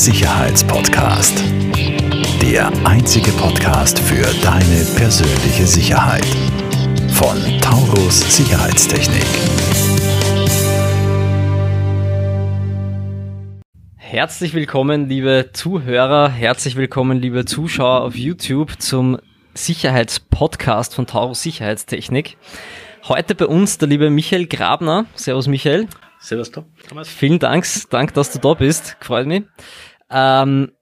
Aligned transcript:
Sicherheitspodcast. 0.00 1.44
Der 2.40 2.72
einzige 2.86 3.30
Podcast 3.32 3.98
für 3.98 4.24
deine 4.42 4.86
persönliche 4.96 5.66
Sicherheit. 5.66 6.24
Von 7.12 7.36
Taurus 7.60 8.34
Sicherheitstechnik. 8.34 9.26
Herzlich 13.98 14.54
willkommen, 14.54 15.06
liebe 15.06 15.50
Zuhörer, 15.52 16.30
herzlich 16.30 16.76
willkommen, 16.76 17.20
liebe 17.20 17.44
Zuschauer 17.44 18.00
auf 18.00 18.16
YouTube 18.16 18.80
zum 18.80 19.18
Sicherheitspodcast 19.52 20.94
von 20.94 21.06
Taurus 21.06 21.42
Sicherheitstechnik. 21.42 22.38
Heute 23.06 23.34
bei 23.34 23.44
uns 23.44 23.76
der 23.76 23.88
liebe 23.88 24.08
Michael 24.08 24.46
Grabner. 24.46 25.04
Servus 25.14 25.46
Michael. 25.46 25.88
Servus 26.20 26.50
Thomas. 26.50 27.08
Vielen 27.08 27.38
Dank, 27.38 27.66
Dank, 27.88 28.14
dass 28.14 28.32
du 28.32 28.38
da 28.38 28.54
bist. 28.54 28.96
Freut 29.00 29.26
mich. 29.26 29.44
Ähm, 30.10 30.72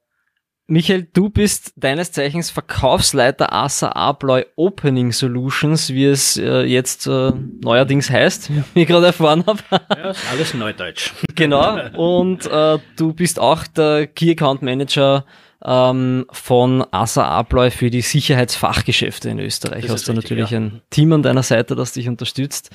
Michael, 0.70 1.08
du 1.14 1.30
bist 1.30 1.72
deines 1.76 2.12
Zeichens 2.12 2.50
Verkaufsleiter 2.50 3.54
ASA 3.54 3.88
Abloy 3.88 4.44
Opening 4.56 5.12
Solutions, 5.12 5.88
wie 5.88 6.04
es 6.04 6.36
äh, 6.36 6.60
jetzt 6.64 7.06
äh, 7.06 7.32
neuerdings 7.62 8.10
heißt, 8.10 8.50
wie 8.74 8.82
ich 8.82 8.86
gerade 8.86 9.06
erfahren 9.06 9.44
habe. 9.46 9.60
Ja, 9.70 10.10
ist 10.10 10.30
alles 10.30 10.52
Neudeutsch. 10.52 11.12
genau. 11.34 11.78
Und 11.96 12.44
äh, 12.46 12.78
du 12.96 13.14
bist 13.14 13.40
auch 13.40 13.66
der 13.66 14.08
Key 14.08 14.30
Account 14.32 14.60
Manager 14.60 15.24
ähm, 15.64 16.26
von 16.30 16.84
Asa 16.90 17.28
Abloy 17.28 17.70
für 17.70 17.90
die 17.90 18.00
Sicherheitsfachgeschäfte 18.00 19.28
in 19.28 19.40
Österreich. 19.40 19.82
Das 19.82 19.92
Hast 19.92 20.08
du 20.08 20.12
richtig, 20.12 20.30
natürlich 20.30 20.50
ja. 20.50 20.58
ein 20.58 20.82
Team 20.90 21.12
an 21.12 21.22
deiner 21.22 21.42
Seite, 21.42 21.74
das 21.74 21.92
dich 21.92 22.08
unterstützt. 22.08 22.70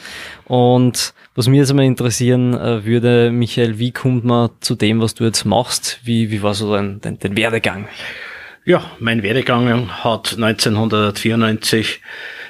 Und 0.46 1.14
was 1.36 1.48
mir 1.48 1.58
jetzt 1.58 1.70
einmal 1.70 1.86
interessieren 1.86 2.54
äh, 2.54 2.86
würde, 2.86 3.32
Michael, 3.32 3.80
wie 3.80 3.92
kommt 3.92 4.26
man 4.26 4.50
zu 4.60 4.76
dem, 4.76 5.00
was 5.02 5.14
du 5.14 5.24
jetzt 5.24 5.46
machst? 5.46 6.00
Wie, 6.04 6.32
wie 6.32 6.42
war 6.44 6.54
so 6.54 6.74
dein, 6.74 7.00
dein, 7.02 7.20
dein 7.20 7.38
Werdegang? 7.38 7.88
Ja, 8.66 8.92
mein 9.00 9.24
Werdegang 9.24 9.90
hat 10.04 10.34
1994 10.34 12.02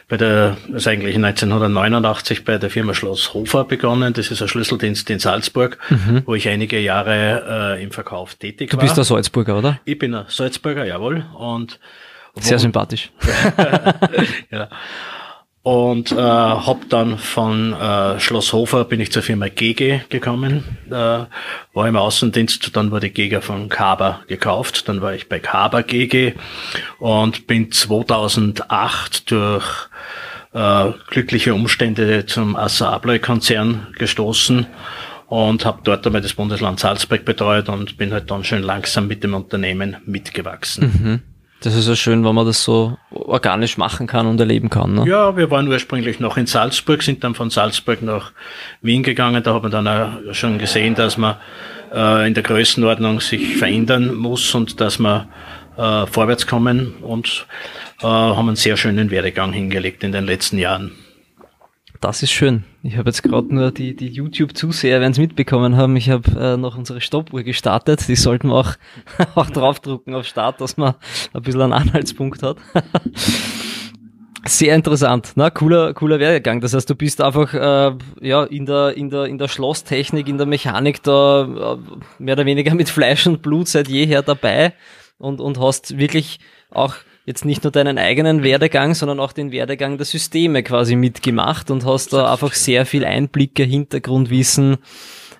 bei 0.08 0.18
der, 0.18 0.58
also 0.72 0.90
eigentlich 0.90 1.16
1989 1.16 2.46
bei 2.46 2.58
der 2.58 2.70
Firma 2.70 2.94
Schloss 2.94 3.34
Hofer 3.34 3.64
begonnen. 3.64 4.14
Das 4.14 4.30
ist 4.32 4.42
ein 4.42 4.48
Schlüsseldienst 4.48 5.09
in 5.09 5.20
Salzburg, 5.20 5.78
wo 6.26 6.36
ich 6.36 6.48
einige 6.50 6.80
Jahre 6.80 7.76
äh, 7.78 7.84
im 7.84 7.92
Verkauf 7.92 8.36
tätig 8.36 8.70
Du 8.72 8.78
war. 8.78 8.84
bist 8.84 8.98
der 8.98 9.04
Salzburger, 9.04 9.58
oder? 9.58 9.80
ich 9.86 9.98
bin 9.98 10.14
ein 10.14 10.26
Salzburger, 10.28 10.86
jawohl. 10.86 11.26
Und 11.38 11.80
Sehr 12.36 12.59
sympathisch. 12.59 13.12
ja. 14.52 14.70
Und 15.64 16.11
äh, 16.11 16.16
habe 16.17 16.81
dann 16.89 17.17
von 17.17 17.72
äh, 17.72 18.19
Schloss 18.19 18.52
Hofer 18.52 18.83
bin 18.83 19.00
ich 19.00 19.14
zur 19.14 19.23
Firma 19.23 19.47
GG 19.47 20.02
gekommen, 20.09 20.78
äh, 20.89 20.92
war 20.92 21.88
im 21.88 21.95
Außendienst, 21.95 22.75
dann 22.75 22.92
wurde 22.92 23.09
GG 23.09 23.39
von 23.39 23.69
Kaber 23.69 24.19
gekauft, 24.28 24.89
dann 24.89 25.02
war 25.02 25.14
ich 25.14 25.30
bei 25.30 25.39
Kaber 25.39 25.84
GG 25.84 26.34
und 27.00 27.47
bin 27.47 27.72
2008 27.72 29.31
durch 29.31 29.88
äh, 30.52 30.91
glückliche 31.09 31.53
Umstände 31.53 32.25
zum 32.25 32.58
Assa 32.58 32.91
Abloy 32.91 33.19
Konzern 33.19 33.88
gestoßen 33.97 34.67
und 35.28 35.64
habe 35.64 35.80
dort 35.86 36.06
einmal 36.06 36.22
das 36.22 36.34
Bundesland 36.34 36.81
Salzburg 36.81 37.23
betreut 37.23 37.69
und 37.69 37.97
bin 37.97 38.11
halt 38.11 38.30
dann 38.30 38.44
schön 38.44 38.64
langsam 38.64 39.08
mit 39.08 39.23
dem 39.23 39.34
Unternehmen 39.34 39.95
mitgewachsen. 40.06 41.23
Das 41.64 41.75
ist 41.75 41.88
ja 41.88 41.95
schön, 41.95 42.25
wenn 42.25 42.36
man 42.36 42.45
das 42.45 42.61
so 42.61 42.97
organisch 43.09 43.78
machen 43.78 44.06
kann 44.06 44.28
und 44.28 44.38
erleben 44.38 44.69
kann. 44.69 44.95
Ne? 44.95 45.06
Ja, 45.08 45.38
wir 45.38 45.50
waren 45.50 45.66
ursprünglich 45.69 46.19
noch 46.19 46.36
in 46.36 46.45
Salzburg, 46.45 47.02
sind 47.02 47.23
dann 47.23 47.36
von 47.36 47.50
Salzburg 47.50 48.02
nach 48.02 48.33
Wien 48.81 49.02
gegangen. 49.02 49.42
Da 49.42 49.53
hat 49.53 49.64
man 49.64 49.72
dann 49.72 49.88
auch 49.88 50.34
schon 50.34 50.58
gesehen, 50.58 50.94
dass 50.95 51.17
man 51.17 51.38
äh, 51.94 52.28
in 52.28 52.34
der 52.34 52.44
Größenordnung 52.44 53.22
sich 53.22 53.56
verändern 53.56 54.14
muss 54.14 54.53
und 54.53 54.81
dass 54.81 55.00
wir 55.00 55.30
äh, 55.78 56.06
vorwärts 56.06 56.47
kommen 56.47 56.95
und 57.02 57.47
äh, 58.02 58.08
haben 58.08 58.50
einen 58.50 58.57
sehr 58.57 58.75
schönen 58.75 59.09
Werdegang 59.09 59.53
hingelegt 59.53 60.03
in 60.03 60.12
den 60.12 60.25
letzten 60.25 60.57
Jahren. 60.57 60.91
Das 62.03 62.22
ist 62.22 62.31
schön. 62.31 62.66
Ich 62.81 62.97
habe 62.97 63.09
jetzt 63.09 63.24
gerade 63.24 63.56
nur 63.56 63.72
die, 63.72 63.96
die 63.96 64.09
YouTube-Zuseher 64.09 65.00
werden 65.00 65.14
es 65.14 65.19
mitbekommen 65.19 65.78
haben. 65.78 65.96
Ich 65.96 66.09
habe 66.09 66.30
äh, 66.38 66.58
noch 66.58 66.78
unsere 66.78 67.00
Stoppuhr 67.00 67.44
gestartet. 67.44 68.09
Die 68.09 68.18
sollten 68.18 68.50
wir 68.50 68.56
auch, 68.56 68.74
auch 69.36 69.50
draufdrucken 69.50 70.14
auf 70.14 70.25
Start, 70.25 70.59
dass 70.59 70.75
man 70.75 70.96
ein 71.34 71.41
bisschen 71.41 71.62
einen 71.62 71.72
Anhaltspunkt 71.72 72.44
hat. 72.44 72.58
Sehr 74.46 74.75
interessant, 74.75 75.31
na 75.36 75.50
cooler 75.50 75.94
cooler 75.94 76.19
Werdegang. 76.19 76.59
Das 76.59 76.74
heißt, 76.74 76.90
du 76.90 76.96
bist 76.96 77.22
einfach 77.22 77.53
äh, 77.53 77.96
ja 78.20 78.44
in 78.44 78.66
der 78.66 78.97
in 78.97 79.09
der 79.09 79.24
in 79.24 79.38
der 79.38 79.47
Schlosstechnik, 79.47 80.28
in 80.28 80.38
der 80.38 80.46
Mechanik 80.46 81.02
da 81.03 81.44
äh, 81.44 81.78
mehr 82.22 82.34
oder 82.34 82.46
weniger 82.46 82.75
mit 82.75 82.90
Fleisch 82.90 83.25
und 83.28 83.41
Blut 83.41 83.70
seit 83.70 83.88
jeher 83.88 84.24
dabei 84.24 84.74
und 85.20 85.40
und 85.40 85.58
hast 85.58 85.97
wirklich 85.97 86.41
auch 86.70 86.96
jetzt 87.25 87.45
nicht 87.45 87.63
nur 87.63 87.72
deinen 87.72 87.97
eigenen 87.97 88.44
Werdegang, 88.44 88.94
sondern 88.95 89.19
auch 89.19 89.31
den 89.31 89.51
Werdegang 89.51 89.97
der 89.97 90.06
Systeme 90.06 90.63
quasi 90.63 90.95
mitgemacht 90.95 91.72
und 91.72 91.85
hast 91.85 92.13
da 92.13 92.31
einfach 92.31 92.53
sehr 92.53 92.85
viel 92.85 93.06
Einblicke, 93.06 93.63
Hintergrundwissen 93.63 94.78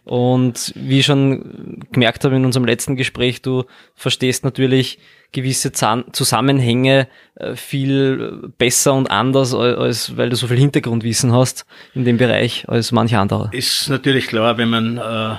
und 0.05 0.73
wie 0.75 0.99
ich 0.99 1.05
schon 1.05 1.79
gemerkt 1.91 2.25
habe 2.25 2.35
in 2.35 2.45
unserem 2.45 2.66
letzten 2.66 2.97
Gespräch, 2.97 3.41
du 3.41 3.63
verstehst 3.95 4.44
natürlich 4.44 4.99
gewisse 5.31 5.71
Zusammenhänge 5.71 7.07
äh, 7.35 7.55
viel 7.55 8.51
besser 8.57 8.94
und 8.94 9.09
anders, 9.09 9.53
als, 9.55 10.17
weil 10.17 10.29
du 10.29 10.35
so 10.35 10.47
viel 10.47 10.57
Hintergrundwissen 10.57 11.31
hast 11.31 11.65
in 11.95 12.03
dem 12.03 12.17
Bereich 12.17 12.67
als 12.67 12.91
manch 12.91 13.15
anderer. 13.15 13.50
Ist 13.53 13.89
natürlich 13.89 14.27
klar, 14.27 14.57
wenn 14.57 14.69
man 14.69 14.97
äh, 14.97 15.38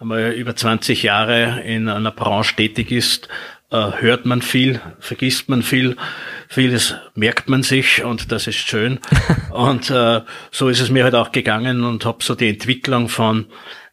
einmal 0.00 0.32
über 0.32 0.56
20 0.56 1.02
Jahre 1.02 1.60
in 1.60 1.88
einer 1.88 2.10
Branche 2.10 2.56
tätig 2.56 2.90
ist, 2.90 3.28
äh, 3.70 3.90
hört 4.00 4.24
man 4.26 4.42
viel, 4.42 4.80
vergisst 4.98 5.48
man 5.48 5.62
viel, 5.62 5.96
vieles 6.48 6.94
merkt 7.14 7.48
man 7.48 7.62
sich 7.62 8.02
und 8.04 8.32
das 8.32 8.46
ist 8.46 8.56
schön. 8.56 8.98
und 9.52 9.90
äh, 9.90 10.22
so 10.50 10.68
ist 10.68 10.80
es 10.80 10.90
mir 10.90 11.04
halt 11.04 11.14
auch 11.14 11.32
gegangen 11.32 11.84
und 11.84 12.04
habe 12.04 12.22
so 12.22 12.34
die 12.34 12.48
Entwicklung 12.48 13.08
von 13.08 13.46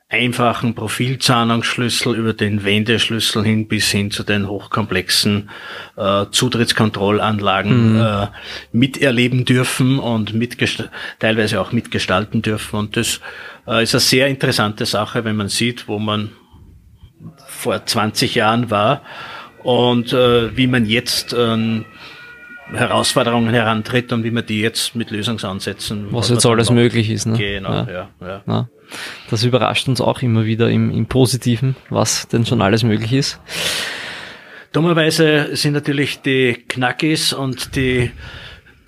einfachen 0.08 0.76
Profilzahnungsschlüssel 0.76 2.16
über 2.16 2.34
den 2.34 2.64
Wendeschlüssel 2.64 3.44
hin 3.44 3.68
bis 3.68 3.90
hin 3.90 4.12
zu 4.12 4.24
den 4.24 4.48
hochkomplexen 4.48 5.50
äh, 5.98 6.26
Zutrittskontrollanlagen 6.30 8.00
äh, 8.00 8.28
miterleben 8.72 9.46
dürfen 9.46 10.00
und 10.00 10.34
teilweise 11.20 11.60
auch 11.60 11.72
mitgestalten 11.72 12.44
dürfen. 12.44 12.78
Und 12.78 12.98
das 12.98 13.20
äh, 13.68 13.84
ist 13.84 13.96
eine 13.96 14.00
sehr 14.00 14.28
interessante 14.28 14.86
Sache, 14.86 15.26
wenn 15.26 15.36
man 15.36 15.50
sieht, 15.50 15.88
wo 15.88 15.98
man 15.98 16.32
vor 17.48 17.84
20 17.84 18.36
Jahren 18.36 18.70
war 18.70 19.02
und 19.66 20.14
äh, 20.14 20.56
wie 20.56 20.68
man 20.68 20.86
jetzt 20.86 21.34
an 21.34 21.86
Herausforderungen 22.72 23.54
herantritt 23.54 24.12
und 24.14 24.24
wie 24.24 24.32
man 24.32 24.46
die 24.46 24.62
jetzt 24.62 24.96
mit 24.96 25.10
Lösungsansätzen 25.12 26.08
Was 26.12 26.30
man 26.30 26.38
jetzt 26.38 26.46
alles 26.46 26.70
macht. 26.70 26.76
möglich 26.76 27.10
ist. 27.10 27.26
Ne? 27.26 27.38
Genau, 27.38 27.72
Ja. 27.74 27.88
ja, 27.92 28.10
ja. 28.22 28.44
Ja. 28.48 28.70
Das 29.32 29.44
überrascht 29.44 29.88
uns 29.88 30.02
auch 30.02 30.22
immer 30.22 30.46
wieder 30.46 30.70
im, 30.70 30.92
im 30.92 31.08
Positiven, 31.08 31.76
was 31.90 32.28
denn 32.28 32.46
schon 32.46 32.62
alles 32.62 32.84
möglich 32.84 33.12
ist. 33.14 33.40
Dummerweise 34.72 35.56
sind 35.56 35.74
natürlich 35.74 36.22
die 36.22 36.54
Knackis 36.68 37.34
und 37.34 37.76
die 37.76 38.12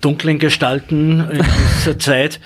dunklen 0.00 0.38
Gestalten 0.38 1.28
in 1.30 1.44
dieser 1.78 1.98
Zeit 1.98 2.40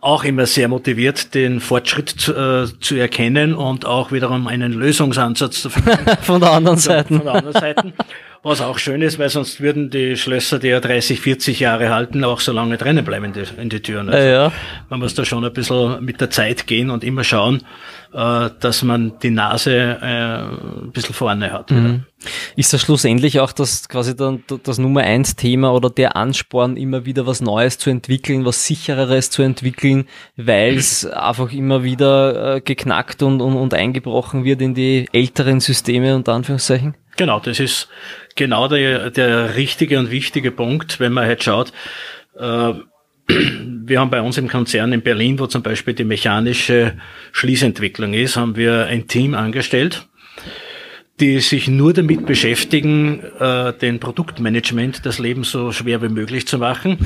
auch 0.00 0.24
immer 0.24 0.46
sehr 0.46 0.68
motiviert, 0.68 1.34
den 1.34 1.60
Fortschritt 1.60 2.08
zu, 2.08 2.34
äh, 2.34 2.66
zu 2.80 2.96
erkennen 2.96 3.54
und 3.54 3.84
auch 3.84 4.12
wiederum 4.12 4.46
einen 4.46 4.72
Lösungsansatz 4.72 5.62
zu 5.62 5.70
finden. 5.70 5.98
Von 6.22 6.40
der 6.40 6.52
anderen 6.52 6.78
Seite. 6.78 7.14
Von 7.14 7.24
der 7.24 7.34
anderen 7.34 7.60
Seite. 7.60 7.92
Was 8.46 8.60
auch 8.60 8.78
schön 8.78 9.02
ist, 9.02 9.18
weil 9.18 9.28
sonst 9.28 9.60
würden 9.60 9.90
die 9.90 10.16
Schlösser, 10.16 10.60
die 10.60 10.68
ja 10.68 10.78
30, 10.78 11.20
40 11.20 11.58
Jahre 11.58 11.92
halten, 11.92 12.22
auch 12.22 12.38
so 12.38 12.52
lange 12.52 12.76
drinnen 12.76 13.04
bleiben 13.04 13.24
in 13.24 13.32
die, 13.32 13.60
in 13.60 13.68
die 13.70 13.80
Türen. 13.80 14.08
Also 14.08 14.24
Ja, 14.24 14.32
ja. 14.44 14.52
Man 14.88 15.00
muss 15.00 15.14
da 15.14 15.24
schon 15.24 15.44
ein 15.44 15.52
bisschen 15.52 16.04
mit 16.04 16.20
der 16.20 16.30
Zeit 16.30 16.68
gehen 16.68 16.90
und 16.90 17.02
immer 17.02 17.24
schauen, 17.24 17.64
äh, 18.12 18.50
dass 18.60 18.84
man 18.84 19.18
die 19.20 19.30
Nase 19.30 19.98
äh, 20.00 20.84
ein 20.84 20.92
bisschen 20.92 21.12
vorne 21.12 21.52
hat. 21.52 21.72
wieder. 21.72 22.04
Ist 22.54 22.72
das 22.72 22.82
schlussendlich 22.82 23.40
auch 23.40 23.50
das 23.50 23.88
quasi 23.88 24.14
dann 24.14 24.44
das 24.62 24.78
Nummer 24.78 25.00
eins 25.00 25.34
Thema 25.34 25.72
oder 25.72 25.90
der 25.90 26.14
Ansporn, 26.14 26.76
immer 26.76 27.04
wieder 27.04 27.26
was 27.26 27.40
Neues 27.40 27.78
zu 27.78 27.90
entwickeln, 27.90 28.44
was 28.44 28.64
sichereres 28.64 29.30
zu 29.30 29.42
entwickeln, 29.42 30.06
weil 30.36 30.76
es 30.76 31.04
einfach 31.04 31.52
immer 31.52 31.82
wieder 31.82 32.54
äh, 32.54 32.60
geknackt 32.60 33.24
und, 33.24 33.40
und, 33.40 33.56
und 33.56 33.74
eingebrochen 33.74 34.44
wird 34.44 34.62
in 34.62 34.74
die 34.74 35.08
älteren 35.12 35.58
Systeme 35.58 36.14
unter 36.14 36.32
Anführungszeichen? 36.32 36.94
Genau, 37.16 37.40
das 37.40 37.60
ist 37.60 37.88
genau 38.34 38.68
der, 38.68 39.10
der 39.10 39.56
richtige 39.56 39.98
und 39.98 40.10
wichtige 40.10 40.50
Punkt, 40.50 41.00
wenn 41.00 41.12
man 41.12 41.26
halt 41.26 41.42
schaut, 41.42 41.72
äh, 42.38 42.74
wir 43.28 44.00
haben 44.00 44.10
bei 44.10 44.20
uns 44.20 44.38
im 44.38 44.48
Konzern 44.48 44.92
in 44.92 45.02
Berlin, 45.02 45.38
wo 45.38 45.46
zum 45.46 45.62
Beispiel 45.62 45.94
die 45.94 46.04
mechanische 46.04 46.94
Schließentwicklung 47.32 48.14
ist, 48.14 48.36
haben 48.36 48.56
wir 48.56 48.86
ein 48.86 49.08
Team 49.08 49.34
angestellt, 49.34 50.06
die 51.18 51.40
sich 51.40 51.68
nur 51.68 51.94
damit 51.94 52.26
beschäftigen, 52.26 53.20
äh, 53.40 53.72
den 53.72 54.00
Produktmanagement 54.00 55.06
das 55.06 55.18
Leben 55.18 55.44
so 55.44 55.72
schwer 55.72 56.02
wie 56.02 56.10
möglich 56.10 56.46
zu 56.46 56.58
machen. 56.58 56.98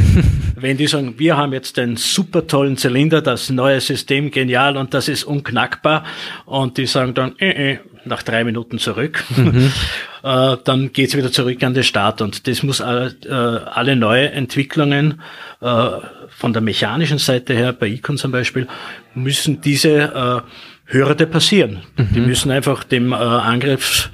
Wenn 0.57 0.77
die 0.77 0.89
sagen, 0.89 1.15
wir 1.19 1.37
haben 1.37 1.53
jetzt 1.53 1.79
einen 1.79 1.97
super 1.97 2.47
tollen 2.47 2.77
Zylinder, 2.77 3.23
das 3.23 3.51
neue 3.51 3.81
System 3.81 4.33
genial 4.33 4.77
und 4.77 4.95
das 4.95 5.09
ist 5.09 5.23
unknackbar 5.25 6.05
und 6.45 6.77
die 6.77 6.87
sagen 6.87 7.15
dann, 7.15 7.39
äh, 7.39 7.73
äh, 7.73 7.79
nach 8.05 8.25
drei 8.25 8.43
Minuten 8.43 8.79
zurück. 8.79 9.23
Mhm. 9.37 9.73
äh, 10.25 10.57
dann 10.65 10.93
geht's 10.93 11.17
wieder 11.17 11.31
zurück 11.31 11.63
an 11.63 11.75
den 11.75 11.85
Start. 11.85 12.21
Und 12.21 12.49
das 12.49 12.65
muss 12.65 12.81
alle, 12.81 13.15
äh, 13.25 13.71
alle 13.71 13.95
neue 13.95 14.31
Entwicklungen 14.33 15.21
äh, 15.61 15.89
von 16.29 16.53
der 16.53 16.63
mechanischen 16.63 17.19
Seite 17.19 17.55
her, 17.55 17.73
bei 17.73 17.87
Icon 17.89 18.17
zum 18.17 18.33
Beispiel, 18.33 18.67
müssen 19.15 19.61
diese 19.61 20.45
äh, 20.45 20.51
Hürde 20.91 21.27
passieren. 21.27 21.83
Mhm. 21.97 22.09
Die 22.15 22.21
müssen 22.21 22.51
einfach 22.51 22.85
dem 22.85 23.13
äh, 23.13 23.17
Angriff 23.17 24.11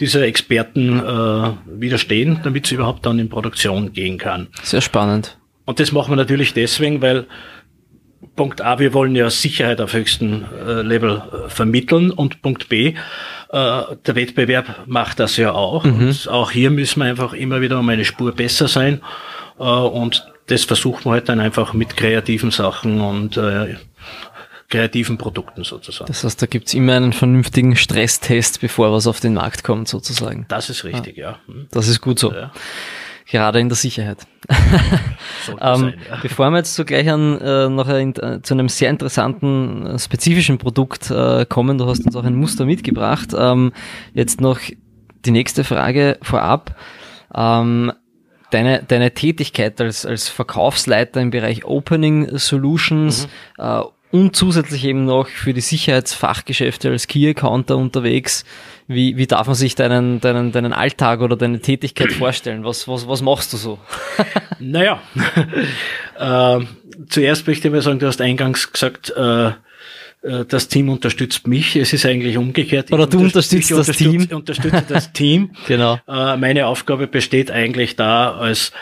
dieser 0.00 0.22
Experten 0.22 0.98
äh, 0.98 1.52
widerstehen, 1.66 2.40
damit 2.42 2.66
sie 2.66 2.74
überhaupt 2.74 3.06
dann 3.06 3.18
in 3.18 3.28
Produktion 3.28 3.92
gehen 3.92 4.18
kann. 4.18 4.48
Sehr 4.62 4.82
spannend. 4.82 5.38
Und 5.64 5.80
das 5.80 5.92
machen 5.92 6.12
wir 6.12 6.16
natürlich 6.16 6.52
deswegen, 6.52 7.00
weil 7.00 7.26
Punkt 8.34 8.60
A, 8.60 8.78
wir 8.78 8.92
wollen 8.92 9.14
ja 9.14 9.30
Sicherheit 9.30 9.80
auf 9.80 9.94
höchstem 9.94 10.44
äh, 10.66 10.82
Level 10.82 11.22
äh, 11.46 11.48
vermitteln 11.48 12.10
und 12.10 12.42
Punkt 12.42 12.68
B, 12.68 12.88
äh, 12.88 12.94
der 13.50 14.14
Wettbewerb 14.14 14.86
macht 14.86 15.20
das 15.20 15.36
ja 15.36 15.52
auch. 15.52 15.84
Mhm. 15.84 16.08
Und 16.08 16.28
auch 16.28 16.50
hier 16.50 16.70
müssen 16.70 17.00
wir 17.00 17.06
einfach 17.06 17.32
immer 17.32 17.60
wieder 17.60 17.78
um 17.78 17.88
eine 17.88 18.04
Spur 18.04 18.32
besser 18.32 18.68
sein 18.68 19.00
äh, 19.58 19.62
und 19.62 20.26
das 20.48 20.64
versuchen 20.64 21.06
wir 21.06 21.12
halt 21.12 21.28
dann 21.28 21.40
einfach 21.40 21.72
mit 21.72 21.96
kreativen 21.96 22.50
Sachen 22.50 23.00
und 23.00 23.36
äh, 23.36 23.76
kreativen 24.68 25.18
Produkten 25.18 25.64
sozusagen. 25.64 26.08
Das 26.08 26.24
heißt, 26.24 26.40
da 26.42 26.46
gibt's 26.46 26.74
immer 26.74 26.94
einen 26.94 27.12
vernünftigen 27.12 27.76
Stresstest, 27.76 28.60
bevor 28.60 28.92
was 28.92 29.06
auf 29.06 29.20
den 29.20 29.34
Markt 29.34 29.64
kommt 29.64 29.88
sozusagen. 29.88 30.46
Das 30.48 30.70
ist 30.70 30.84
richtig, 30.84 31.16
ja. 31.16 31.32
ja. 31.32 31.38
Hm. 31.46 31.68
Das 31.70 31.88
ist 31.88 32.00
gut 32.00 32.18
so. 32.18 32.32
Ja. 32.32 32.52
Gerade 33.28 33.58
in 33.58 33.68
der 33.68 33.76
Sicherheit. 33.76 34.18
ähm, 34.48 35.56
sein, 35.58 35.94
ja. 36.08 36.18
Bevor 36.22 36.50
wir 36.50 36.58
jetzt 36.58 36.74
so 36.74 36.84
gleich 36.84 37.10
an, 37.10 37.40
äh, 37.40 37.68
noch 37.68 37.88
ein, 37.88 38.14
äh, 38.16 38.40
zu 38.42 38.54
einem 38.54 38.68
sehr 38.68 38.90
interessanten, 38.90 39.86
äh, 39.86 39.98
spezifischen 39.98 40.58
Produkt 40.58 41.10
äh, 41.10 41.44
kommen, 41.44 41.76
du 41.78 41.86
hast 41.86 42.06
uns 42.06 42.14
auch 42.14 42.24
ein 42.24 42.36
Muster 42.36 42.64
mitgebracht. 42.64 43.30
Ähm, 43.36 43.72
jetzt 44.14 44.40
noch 44.40 44.60
die 45.24 45.30
nächste 45.32 45.64
Frage 45.64 46.18
vorab. 46.22 46.76
Ähm, 47.34 47.92
deine, 48.50 48.82
deine 48.86 49.12
Tätigkeit 49.12 49.80
als, 49.80 50.06
als 50.06 50.28
Verkaufsleiter 50.28 51.20
im 51.20 51.30
Bereich 51.30 51.64
Opening 51.64 52.38
Solutions 52.38 53.26
mhm. 53.58 53.64
äh, 53.64 53.82
und 54.10 54.36
zusätzlich 54.36 54.84
eben 54.84 55.04
noch 55.04 55.28
für 55.28 55.52
die 55.52 55.60
Sicherheitsfachgeschäfte 55.60 56.90
als 56.90 57.06
Key 57.06 57.28
Accounter 57.28 57.76
unterwegs. 57.76 58.44
Wie, 58.88 59.16
wie 59.16 59.26
darf 59.26 59.46
man 59.46 59.56
sich 59.56 59.74
deinen, 59.74 60.20
deinen, 60.20 60.52
deinen 60.52 60.72
Alltag 60.72 61.20
oder 61.20 61.36
deine 61.36 61.60
Tätigkeit 61.60 62.12
vorstellen? 62.12 62.64
Was, 62.64 62.86
was, 62.86 63.08
was 63.08 63.20
machst 63.22 63.52
du 63.52 63.56
so? 63.56 63.78
naja, 64.58 65.00
äh, 66.18 66.64
zuerst 67.08 67.46
möchte 67.46 67.68
ich 67.68 67.74
mal 67.74 67.82
sagen, 67.82 67.98
du 67.98 68.06
hast 68.06 68.20
eingangs 68.20 68.72
gesagt, 68.72 69.12
äh, 69.16 69.52
äh, 70.26 70.44
das 70.46 70.68
Team 70.68 70.88
unterstützt 70.88 71.46
mich. 71.46 71.76
Es 71.76 71.92
ist 71.92 72.04
eigentlich 72.04 72.36
umgekehrt. 72.36 72.92
Oder 72.92 73.06
du 73.06 73.20
unterstützt 73.20 73.70
das 73.70 73.78
unterstütze, 73.78 74.10
Team. 74.10 74.20
Ich 74.22 74.34
unterstütze 74.34 74.84
das 74.88 75.12
Team. 75.12 75.50
genau. 75.66 75.98
Äh, 76.08 76.36
meine 76.36 76.66
Aufgabe 76.66 77.06
besteht 77.06 77.50
eigentlich 77.50 77.96
da 77.96 78.36
als 78.36 78.72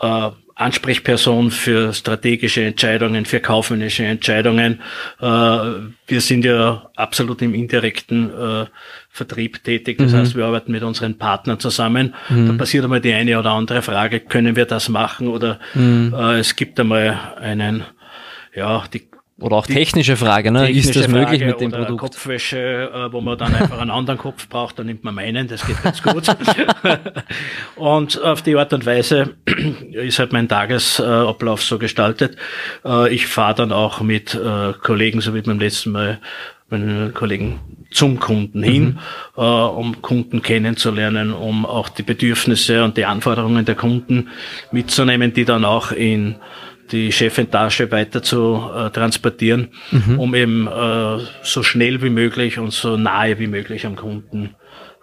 äh, 0.00 0.30
Ansprechperson 0.58 1.52
für 1.52 1.92
strategische 1.92 2.64
Entscheidungen, 2.64 3.26
für 3.26 3.38
kaufmännische 3.38 4.04
Entscheidungen. 4.04 4.80
Äh, 5.20 5.26
wir 5.26 6.20
sind 6.20 6.44
ja 6.44 6.90
absolut 6.96 7.40
im 7.42 7.54
indirekten 7.54 8.30
äh, 8.30 8.66
Vertrieb 9.08 9.62
tätig. 9.62 9.98
Das 9.98 10.12
mhm. 10.12 10.16
heißt, 10.16 10.36
wir 10.36 10.44
arbeiten 10.44 10.72
mit 10.72 10.82
unseren 10.82 11.16
Partnern 11.16 11.60
zusammen. 11.60 12.14
Mhm. 12.28 12.48
Da 12.48 12.52
passiert 12.54 12.82
einmal 12.82 13.00
die 13.00 13.12
eine 13.12 13.38
oder 13.38 13.52
andere 13.52 13.82
Frage, 13.82 14.18
können 14.18 14.56
wir 14.56 14.66
das 14.66 14.88
machen? 14.88 15.28
Oder 15.28 15.60
mhm. 15.74 16.12
äh, 16.16 16.38
es 16.38 16.56
gibt 16.56 16.80
einmal 16.80 17.36
einen, 17.40 17.84
ja, 18.52 18.84
die 18.92 19.08
oder 19.40 19.56
auch 19.56 19.66
technische 19.66 20.16
Frage, 20.16 20.50
ne? 20.50 20.66
Technische 20.66 20.88
ist 20.88 20.96
das 20.96 21.08
möglich 21.08 21.44
mit 21.44 21.60
dem 21.60 21.70
Produkt? 21.70 22.00
Kopfwäsche, 22.00 22.90
äh, 22.92 23.12
wo 23.12 23.20
man 23.20 23.38
dann 23.38 23.54
einfach 23.54 23.78
einen 23.78 23.90
anderen 23.90 24.18
Kopf 24.18 24.48
braucht, 24.48 24.78
dann 24.78 24.86
nimmt 24.86 25.04
man 25.04 25.14
meinen, 25.14 25.46
das 25.46 25.64
geht 25.64 25.80
ganz 25.80 26.02
gut. 26.02 26.24
und 27.76 28.20
auf 28.20 28.42
die 28.42 28.56
Art 28.56 28.72
und 28.72 28.84
Weise 28.84 29.36
ist 29.92 30.18
halt 30.18 30.32
mein 30.32 30.48
Tagesablauf 30.48 31.62
so 31.62 31.78
gestaltet. 31.78 32.36
Äh, 32.84 33.14
ich 33.14 33.28
fahre 33.28 33.54
dann 33.54 33.70
auch 33.70 34.00
mit 34.00 34.34
äh, 34.34 34.72
Kollegen, 34.72 35.20
so 35.20 35.34
wie 35.34 35.42
beim 35.42 35.60
letzten 35.60 35.92
Mal, 35.92 36.18
meinen 36.68 37.14
Kollegen 37.14 37.60
zum 37.90 38.20
Kunden 38.20 38.62
hin, 38.62 38.98
mhm. 39.36 39.42
um 39.42 40.02
Kunden 40.02 40.42
kennenzulernen, 40.42 41.32
um 41.32 41.64
auch 41.64 41.88
die 41.88 42.02
Bedürfnisse 42.02 42.84
und 42.84 42.98
die 42.98 43.06
Anforderungen 43.06 43.64
der 43.64 43.74
Kunden 43.74 44.28
mitzunehmen, 44.70 45.32
die 45.32 45.46
dann 45.46 45.64
auch 45.64 45.92
in 45.92 46.36
die 46.92 47.12
Chefetage 47.12 47.90
weiter 47.90 48.22
zu 48.22 48.70
äh, 48.74 48.90
transportieren, 48.90 49.68
mhm. 49.90 50.18
um 50.18 50.34
eben 50.34 50.66
äh, 50.66 51.18
so 51.42 51.62
schnell 51.62 52.02
wie 52.02 52.10
möglich 52.10 52.58
und 52.58 52.72
so 52.72 52.96
nahe 52.96 53.38
wie 53.38 53.46
möglich 53.46 53.86
am 53.86 53.96
Kunden 53.96 54.54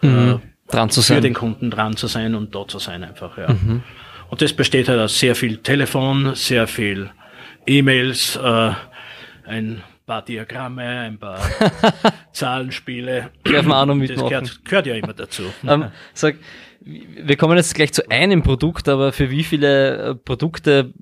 äh, 0.02 0.08
mhm. 0.08 0.42
dran 0.68 0.90
zu 0.90 1.02
sein. 1.02 1.18
Für 1.18 1.22
den 1.22 1.34
Kunden 1.34 1.72
dran 1.72 1.96
zu 1.96 2.08
sein 2.08 2.36
und 2.36 2.54
dort 2.54 2.72
zu 2.72 2.80
sein 2.80 3.04
einfach, 3.04 3.38
ja. 3.38 3.50
Mhm. 3.50 3.84
Und 4.30 4.42
das 4.42 4.54
besteht 4.54 4.90
halt 4.90 5.00
aus 5.00 5.20
sehr 5.20 5.36
viel 5.36 5.58
Telefon, 5.58 6.34
sehr 6.36 6.68
viel 6.68 7.12
E-Mails, 7.68 8.36
äh, 8.36 8.72
ein 9.46 9.84
paar 10.06 10.24
Diagramme, 10.24 11.00
ein 11.00 11.18
paar 11.18 11.40
Zahlenspiele. 12.32 13.30
Darf 13.44 13.66
man 13.66 13.78
auch 13.78 13.86
noch 13.86 13.96
mitmachen. 13.96 14.30
Das 14.30 14.30
gehört, 14.30 14.66
gehört 14.66 14.88
ja 14.88 14.96
immer 14.96 15.14
dazu. 15.14 15.44
Ähm, 15.68 15.86
sag, 16.14 16.36
wir 16.86 17.36
kommen 17.36 17.58
jetzt 17.58 17.74
gleich 17.74 17.92
zu 17.94 18.10
einem 18.12 18.44
Produkt, 18.44 18.88
aber 18.88 19.12
für 19.12 19.32
wie 19.32 19.44
viele 19.44 19.98
äh, 19.98 20.16
Produkte 20.16 20.94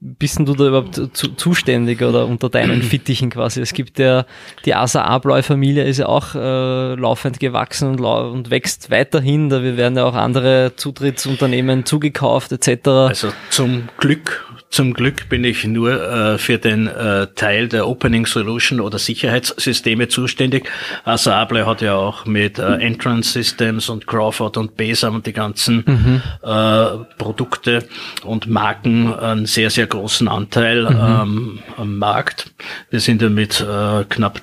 bist 0.00 0.38
du 0.38 0.54
da 0.54 0.68
überhaupt 0.68 0.94
zu, 1.12 1.34
zuständig 1.34 2.02
oder 2.02 2.26
unter 2.26 2.48
deinen 2.48 2.82
Fittichen 2.82 3.28
quasi? 3.28 3.60
Es 3.60 3.74
gibt 3.74 3.98
ja 3.98 4.24
die 4.64 4.74
Asa 4.74 5.02
Abläu-Familie 5.02 5.84
ist 5.84 5.98
ja 5.98 6.06
auch 6.06 6.34
äh, 6.34 6.94
laufend 6.94 7.38
gewachsen 7.38 7.90
und, 7.90 8.00
lau 8.00 8.30
und 8.30 8.50
wächst 8.50 8.90
weiterhin. 8.90 9.50
Da 9.50 9.62
werden 9.62 9.96
ja 9.96 10.04
auch 10.04 10.14
andere 10.14 10.72
Zutrittsunternehmen 10.76 11.84
zugekauft 11.84 12.52
etc. 12.52 12.88
Also 12.88 13.32
zum 13.50 13.88
Glück 13.98 14.42
zum 14.68 14.94
Glück 14.94 15.28
bin 15.28 15.44
ich 15.44 15.64
nur 15.64 16.02
äh, 16.02 16.38
für 16.38 16.58
den 16.58 16.86
äh, 16.86 17.28
Teil 17.34 17.68
der 17.68 17.86
Opening 17.86 18.26
Solution 18.26 18.80
oder 18.80 18.98
Sicherheitssysteme 18.98 20.08
zuständig. 20.08 20.68
Also 21.04 21.30
Able 21.30 21.66
hat 21.66 21.82
ja 21.82 21.94
auch 21.94 22.26
mit 22.26 22.58
äh, 22.58 22.74
Entrance 22.74 23.32
Systems 23.32 23.88
und 23.88 24.06
Crawford 24.06 24.56
und 24.56 24.76
Besam 24.76 25.16
und 25.16 25.26
die 25.26 25.32
ganzen 25.32 25.84
mhm. 25.86 26.22
äh, 26.42 27.04
Produkte 27.16 27.84
und 28.24 28.48
Marken 28.48 29.14
einen 29.14 29.46
sehr, 29.46 29.70
sehr 29.70 29.86
großen 29.86 30.28
Anteil 30.28 30.82
mhm. 30.82 30.98
ähm, 30.98 31.58
am 31.76 31.96
Markt. 31.96 32.52
Wir 32.90 33.00
sind 33.00 33.22
ja 33.22 33.28
mit 33.28 33.60
äh, 33.60 34.04
knapp 34.08 34.40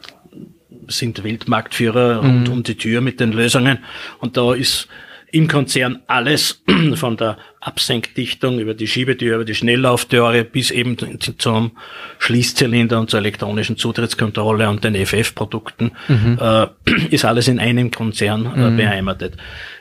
sind 0.87 1.23
Weltmarktführer 1.23 2.21
mhm. 2.21 2.29
rund 2.29 2.49
um 2.49 2.63
die 2.63 2.75
Tür 2.75 3.01
mit 3.01 3.19
den 3.19 3.31
Lösungen. 3.31 3.79
Und 4.19 4.37
da 4.37 4.53
ist 4.53 4.87
im 5.33 5.47
Konzern 5.47 5.99
alles 6.05 6.63
von 6.93 7.17
der 7.17 7.37
Absenkdichtung 7.59 8.59
über 8.59 8.75
die 8.75 8.87
Schiebetür, 8.87 9.35
über 9.35 9.45
die 9.45 9.55
Schnelllauftüre 9.55 10.43
bis 10.43 10.69
eben 10.69 10.95
zum 11.19 11.71
Schließzylinder 12.19 12.99
und 12.99 13.09
zur 13.09 13.19
elektronischen 13.19 13.75
Zutrittskontrolle 13.75 14.69
und 14.69 14.83
den 14.83 14.95
FF-Produkten 14.95 15.91
mhm. 16.07 16.37
äh, 16.39 16.67
ist 17.09 17.25
alles 17.25 17.47
in 17.47 17.59
einem 17.59 17.89
Konzern 17.89 18.45
äh, 18.45 18.69
mhm. 18.69 18.77
beheimatet. 18.77 19.37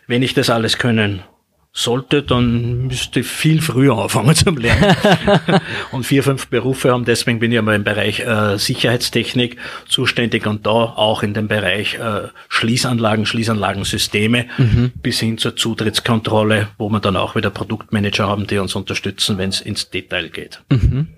Wenn 0.06 0.22
ich 0.22 0.32
das 0.32 0.48
alles 0.48 0.78
können 0.78 1.22
sollte, 1.72 2.22
dann 2.22 2.86
müsste 2.88 3.20
ich 3.20 3.26
viel 3.26 3.62
früher 3.62 3.96
anfangen 3.96 4.34
zum 4.34 4.58
Lernen. 4.58 4.94
und 5.92 6.04
vier, 6.04 6.22
fünf 6.22 6.48
Berufe 6.48 6.92
haben, 6.92 7.04
deswegen 7.04 7.38
bin 7.38 7.50
ich 7.50 7.58
einmal 7.58 7.76
im 7.76 7.84
Bereich 7.84 8.20
äh, 8.20 8.58
Sicherheitstechnik 8.58 9.56
zuständig 9.88 10.46
und 10.46 10.66
da 10.66 10.70
auch 10.70 11.22
in 11.22 11.32
dem 11.32 11.48
Bereich 11.48 11.94
äh, 11.94 12.28
Schließanlagen, 12.48 13.24
Schließanlagensysteme 13.24 14.46
mhm. 14.58 14.92
bis 15.02 15.20
hin 15.20 15.38
zur 15.38 15.56
Zutrittskontrolle, 15.56 16.68
wo 16.76 16.90
wir 16.90 17.00
dann 17.00 17.16
auch 17.16 17.34
wieder 17.36 17.50
Produktmanager 17.50 18.26
haben, 18.26 18.46
die 18.46 18.58
uns 18.58 18.74
unterstützen, 18.74 19.38
wenn 19.38 19.48
es 19.48 19.62
ins 19.62 19.88
Detail 19.88 20.28
geht. 20.28 20.60
Mhm. 20.70 21.08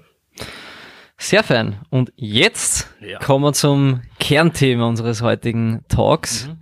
Sehr 1.16 1.42
fein. 1.42 1.76
Und 1.90 2.12
jetzt 2.16 2.90
ja. 3.00 3.18
kommen 3.18 3.44
wir 3.44 3.52
zum 3.52 4.02
Kernthema 4.20 4.87
unseres 4.87 5.23
heutigen 5.23 5.84
Talks. 5.88 6.46
Mhm. 6.46 6.56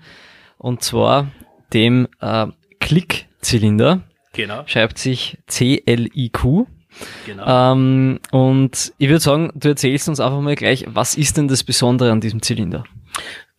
Und 0.58 0.82
zwar 0.82 1.30
dem 1.72 2.06
äh, 2.20 2.46
Klick 2.78 3.26
Zylinder. 3.42 4.02
Genau. 4.32 4.62
Schreibt 4.66 4.98
sich 4.98 5.38
C-L-I-Q. 5.46 6.66
Genau. 7.26 7.72
Ähm, 7.72 8.20
und 8.30 8.92
ich 8.98 9.08
würde 9.08 9.20
sagen, 9.20 9.50
du 9.54 9.68
erzählst 9.68 10.08
uns 10.08 10.20
einfach 10.20 10.40
mal 10.40 10.54
gleich, 10.54 10.86
was 10.88 11.14
ist 11.14 11.36
denn 11.36 11.48
das 11.48 11.64
Besondere 11.64 12.10
an 12.10 12.20
diesem 12.20 12.42
Zylinder? 12.42 12.84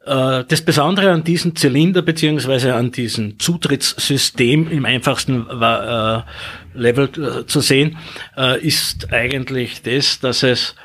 Äh, 0.06 0.44
das 0.48 0.62
Besondere 0.62 1.12
an 1.12 1.24
diesem 1.24 1.56
Zylinder 1.56 2.02
beziehungsweise 2.02 2.76
an 2.76 2.92
diesem 2.92 3.40
Zutrittssystem 3.40 4.70
im 4.70 4.86
einfachsten 4.86 5.48
äh, 5.50 6.22
Level 6.74 7.10
äh, 7.10 7.46
zu 7.46 7.62
sehen, 7.62 7.98
ist 8.62 9.14
eigentlich 9.14 9.82
das, 9.84 10.20
dass 10.20 10.44
es 10.44 10.76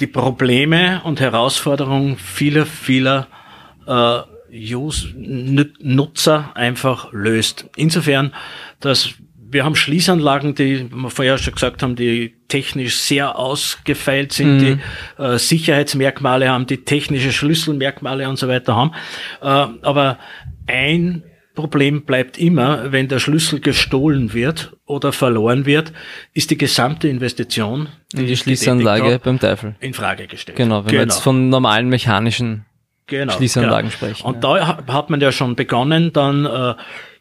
die 0.00 0.06
Probleme 0.06 1.00
und 1.04 1.20
Herausforderungen 1.20 2.16
vieler, 2.18 2.66
vieler 2.66 3.26
äh, 4.50 4.74
Use 4.74 5.14
Nutzer 5.16 6.50
einfach 6.54 7.12
löst. 7.12 7.68
Insofern, 7.76 8.32
dass 8.80 9.14
wir 9.48 9.64
haben 9.64 9.76
Schließanlagen, 9.76 10.54
die 10.54 10.90
wir 10.90 11.10
vorher 11.10 11.38
schon 11.38 11.54
gesagt 11.54 11.82
haben, 11.82 11.96
die 11.96 12.34
technisch 12.48 12.96
sehr 12.96 13.38
ausgefeilt 13.38 14.32
sind, 14.32 14.58
die 14.58 15.22
äh, 15.22 15.38
Sicherheitsmerkmale 15.38 16.48
haben, 16.48 16.66
die 16.66 16.78
technische 16.78 17.32
Schlüsselmerkmale 17.32 18.28
und 18.28 18.38
so 18.38 18.48
weiter 18.48 18.74
haben. 18.74 18.92
Äh, 19.40 19.46
aber 19.46 20.18
ein 20.66 21.22
Problem 21.54 22.02
bleibt 22.02 22.38
immer, 22.38 22.92
wenn 22.92 23.08
der 23.08 23.18
Schlüssel 23.18 23.60
gestohlen 23.60 24.34
wird 24.34 24.76
oder 24.84 25.12
verloren 25.12 25.64
wird, 25.64 25.92
ist 26.34 26.50
die 26.50 26.58
gesamte 26.58 27.08
Investition 27.08 27.88
in 28.12 28.26
die 28.26 28.36
Schließanlage 28.36 29.20
beim 29.22 29.40
Teufel 29.40 29.74
in 29.80 29.94
Frage 29.94 30.26
gestellt. 30.26 30.58
Genau, 30.58 30.84
wenn 30.84 30.92
wir 30.92 31.00
jetzt 31.00 31.22
von 31.22 31.48
normalen 31.48 31.88
mechanischen 31.88 32.66
genau, 33.06 33.32
Schließanlagen 33.32 33.90
genau. 33.90 33.96
sprechen. 33.96 34.26
Und 34.26 34.44
da 34.44 34.78
hat 34.86 35.10
man 35.10 35.20
ja 35.20 35.32
schon 35.32 35.56
begonnen 35.56 36.12
dann 36.12 36.44
äh, 36.44 36.74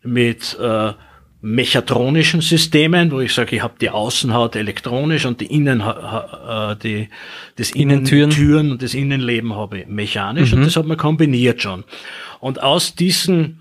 mit 0.03 0.57
äh, 0.59 0.93
mechatronischen 1.41 2.41
Systemen, 2.41 3.11
wo 3.11 3.19
ich 3.19 3.33
sage, 3.33 3.55
ich 3.55 3.61
habe 3.61 3.75
die 3.79 3.91
Außenhaut 3.91 4.55
elektronisch 4.55 5.25
und 5.25 5.41
die 5.41 5.45
Innen, 5.45 5.79
äh, 5.81 6.75
die, 6.81 7.09
das 7.55 7.71
Innentüren. 7.71 8.31
Innentüren 8.31 8.71
und 8.71 8.81
das 8.81 8.95
Innenleben 8.95 9.55
habe 9.55 9.79
ich 9.79 9.87
mechanisch 9.87 10.51
Mhm. 10.51 10.59
und 10.59 10.65
das 10.65 10.75
hat 10.75 10.87
man 10.87 10.97
kombiniert 10.97 11.61
schon. 11.61 11.83
Und 12.39 12.63
aus 12.63 12.95
diesen 12.95 13.59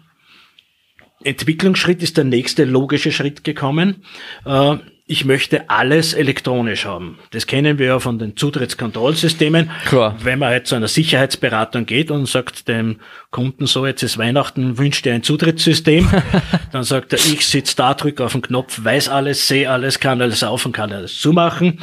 Entwicklungsschritt 1.25 2.03
ist 2.03 2.17
der 2.17 2.25
nächste 2.25 2.65
logische 2.65 3.13
Schritt 3.13 3.45
gekommen. 3.45 4.05
Äh, 4.45 4.77
ich 5.07 5.27
möchte 5.27 5.69
alles 5.69 6.15
elektronisch 6.15 6.87
haben. 6.87 7.19
Das 7.33 7.47
kennen 7.47 7.79
wir 7.79 7.87
ja 7.87 8.01
von 8.01 8.19
den 8.19 8.39
Zutrittskontrollsystemen. 8.39 9.71
Klar. 9.85 10.17
Wenn 10.23 10.39
man 10.39 10.49
halt 10.49 10.67
zu 10.67 10.77
einer 10.77 10.89
Sicherheitsberatung 10.89 11.85
geht 11.85 12.11
und 12.11 12.27
sagt 12.27 12.69
dem 12.69 13.01
Kunden 13.31 13.67
so, 13.67 13.87
jetzt 13.87 14.03
ist 14.03 14.17
Weihnachten, 14.17 14.79
wünscht 14.79 15.05
dir 15.05 15.13
ein 15.13 15.23
Zutrittssystem, 15.23 16.09
dann 16.73 16.85
sagt 16.85 17.13
er, 17.13 17.19
ich 17.19 17.47
sitze 17.47 17.77
da, 17.77 17.93
drücke 17.93 18.25
auf 18.25 18.33
den 18.33 18.41
Knopf, 18.41 18.83
weiß 18.83 19.11
alles, 19.11 19.47
sehe 19.47 19.69
alles, 19.69 20.01
kann 20.01 20.23
alles 20.23 20.43
auf 20.43 20.65
und 20.65 20.73
kann 20.73 20.91
alles 20.91 21.21
zumachen. 21.21 21.81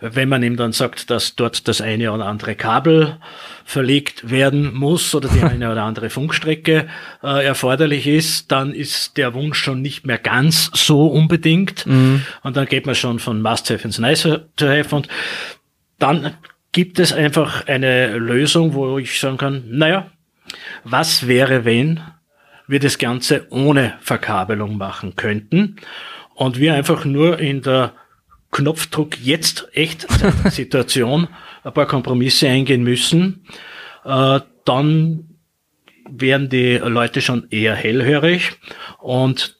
Wenn 0.00 0.28
man 0.28 0.42
ihm 0.42 0.56
dann 0.56 0.72
sagt, 0.72 1.10
dass 1.10 1.36
dort 1.36 1.68
das 1.68 1.80
eine 1.80 2.12
oder 2.12 2.26
andere 2.26 2.54
Kabel 2.54 3.16
verlegt 3.64 4.30
werden 4.30 4.74
muss 4.74 5.14
oder 5.14 5.28
die 5.28 5.42
eine 5.42 5.72
oder 5.72 5.82
andere 5.84 6.10
Funkstrecke 6.10 6.88
äh, 7.22 7.44
erforderlich 7.44 8.06
ist, 8.06 8.52
dann 8.52 8.72
ist 8.72 9.16
der 9.16 9.34
Wunsch 9.34 9.58
schon 9.58 9.82
nicht 9.82 10.06
mehr 10.06 10.18
ganz 10.18 10.70
so 10.74 11.06
unbedingt. 11.06 11.86
Und 12.42 12.56
dann 12.56 12.66
geht 12.66 12.86
man 12.86 12.94
schon 12.94 13.18
von 13.18 13.42
Must-Have 13.42 13.84
ins 13.84 13.98
Nice-to-Have 13.98 14.94
und 14.94 15.08
dann 15.98 16.34
gibt 16.72 16.98
es 16.98 17.12
einfach 17.12 17.66
eine 17.66 18.18
Lösung, 18.18 18.74
wo 18.74 18.98
ich 18.98 19.18
sagen 19.18 19.38
kann, 19.38 19.64
naja, 19.70 20.10
was 20.84 21.26
wäre, 21.26 21.64
wenn 21.64 22.00
wir 22.68 22.80
das 22.80 22.98
Ganze 22.98 23.46
ohne 23.50 23.94
Verkabelung 24.00 24.76
machen 24.76 25.16
könnten 25.16 25.76
und 26.34 26.58
wir 26.58 26.74
einfach 26.74 27.04
nur 27.04 27.38
in 27.38 27.62
der 27.62 27.92
Knopfdruck 28.56 29.18
jetzt 29.20 29.68
echt 29.74 30.06
Situation 30.50 31.28
ein 31.62 31.72
paar 31.72 31.86
Kompromisse 31.86 32.48
eingehen 32.48 32.82
müssen, 32.82 33.44
äh, 34.04 34.40
dann 34.64 35.28
werden 36.08 36.48
die 36.48 36.76
Leute 36.76 37.20
schon 37.20 37.48
eher 37.50 37.74
hellhörig 37.74 38.52
und 38.98 39.56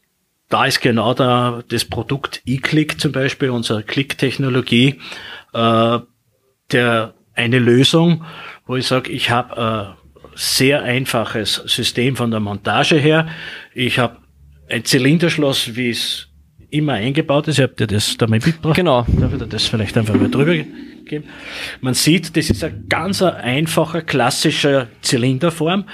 da 0.49 0.65
ist 0.65 0.81
genau 0.81 1.13
da 1.13 1.63
das 1.69 1.85
Produkt 1.85 2.43
eClick 2.47 3.01
zum 3.01 3.13
Beispiel, 3.13 3.51
unsere 3.51 3.83
Click-Technologie, 3.83 5.01
äh, 5.53 5.99
der 6.73 7.15
eine 7.35 7.59
Lösung, 7.59 8.25
wo 8.67 8.77
ich 8.77 8.87
sage, 8.87 9.11
ich 9.11 9.31
habe 9.31 9.61
ein 9.61 9.97
sehr 10.37 10.83
einfaches 10.83 11.55
System 11.67 12.17
von 12.17 12.31
der 12.31 12.41
Montage 12.41 12.97
her. 12.97 13.29
Ich 13.75 13.99
habe 13.99 14.19
ein 14.69 14.85
Zylinderschloss, 14.85 15.77
wie 15.77 15.91
es 15.91 16.26
immer 16.71 16.95
eingebaut 16.95 17.49
ist. 17.49 17.59
Ich 17.59 17.63
habe 17.63 17.75
dir 17.75 17.87
das 17.87 18.17
damit 18.17 18.45
mitgebracht. 18.47 18.77
Genau. 18.77 19.07
Darf 19.19 19.33
ich 19.33 19.49
das 19.49 19.67
vielleicht 19.67 19.97
einfach 19.97 20.15
mal 20.15 20.31
drüber 20.31 20.55
geben? 21.05 21.25
Man 21.81 21.95
sieht, 21.95 22.37
das 22.37 22.51
ist 22.51 22.65
ein 22.65 22.87
ganz 22.89 23.23
ein 23.23 23.35
einfacher, 23.35 24.03
klassischer 24.03 24.89
Zylinderform. 25.03 25.85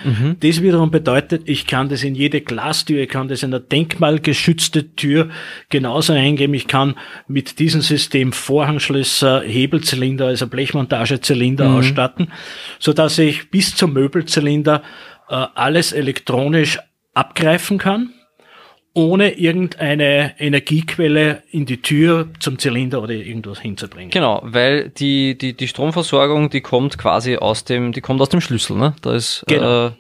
Das 0.41 0.63
wiederum 0.63 0.91
bedeutet, 0.91 1.43
ich 1.47 1.67
kann 1.67 1.89
das 1.89 2.03
in 2.03 2.15
jede 2.15 2.41
Glastür, 2.41 3.03
ich 3.03 3.09
kann 3.09 3.29
das 3.29 3.43
in 3.43 3.53
eine 3.53 3.63
denkmalgeschützte 3.63 4.95
Tür 4.97 5.29
genauso 5.69 6.15
eingeben. 6.15 6.55
Ich 6.55 6.67
kann 6.67 6.95
mit 7.29 7.59
diesem 7.59 7.83
System 7.83 8.33
Vorhangschlösser, 8.33 9.43
Hebelzylinder, 9.43 10.27
also 10.27 10.47
Blechmontagezylinder 10.47 11.71
ausstatten, 11.71 12.29
so 12.79 12.93
dass 12.93 13.19
ich 13.19 13.51
bis 13.51 13.77
zum 13.77 13.93
Möbelzylinder 13.93 14.83
äh, 15.29 15.35
alles 15.55 15.93
elektronisch 15.93 16.79
abgreifen 17.15 17.77
kann 17.77 18.11
ohne 18.95 19.39
irgendeine 19.39 20.35
Energiequelle 20.39 21.43
in 21.51 21.65
die 21.67 21.81
Tür 21.81 22.29
zum 22.41 22.59
Zylinder 22.59 23.03
oder 23.03 23.15
irgendwas 23.15 23.61
hinzubringen. 23.61 24.11
Genau, 24.11 24.41
weil 24.45 24.91
die, 24.91 25.37
die, 25.37 25.55
die 25.55 25.69
Stromversorgung, 25.69 26.51
die 26.51 26.61
kommt 26.61 26.99
quasi 26.99 27.37
aus 27.37 27.65
dem, 27.65 27.93
die 27.93 28.01
kommt 28.01 28.21
aus 28.21 28.29
dem 28.29 28.41
Schlüssel, 28.41 28.77
ne? 28.77 28.95
Da 29.03 29.15
ist, 29.15 29.45
Genau. 29.49 29.87
äh, 29.89 29.91